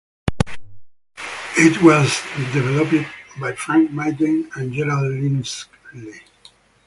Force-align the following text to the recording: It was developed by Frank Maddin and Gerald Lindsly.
It 1.59 1.79
was 1.83 2.23
developed 2.53 3.07
by 3.39 3.53
Frank 3.53 3.91
Maddin 3.91 4.49
and 4.55 4.73
Gerald 4.73 5.11
Lindsly. 5.13 6.21